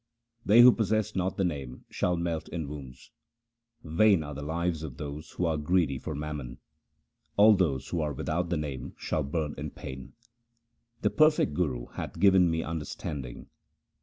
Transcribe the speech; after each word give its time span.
They 0.43 0.61
who 0.61 0.71
possess 0.71 1.15
not 1.15 1.37
the 1.37 1.43
Name 1.43 1.85
shall 1.91 2.17
melt 2.17 2.49
in 2.49 2.67
wombs. 2.67 3.11
Vain 3.83 4.23
are 4.23 4.33
the 4.33 4.41
lives 4.41 4.81
of 4.81 4.97
those 4.97 5.29
who 5.33 5.45
are 5.45 5.57
greedy 5.59 5.99
for 5.99 6.15
mammon. 6.15 6.57
All 7.37 7.53
those 7.53 7.89
who 7.89 8.01
are 8.01 8.11
without 8.11 8.49
the 8.49 8.57
Name 8.57 8.95
shall 8.97 9.21
burn 9.21 9.53
in 9.59 9.69
pain. 9.69 10.13
The 11.01 11.11
perfect 11.11 11.53
true 11.55 11.67
Guru 11.67 11.85
hath 11.97 12.17
given 12.19 12.49
me 12.49 12.63
understanding. 12.63 13.51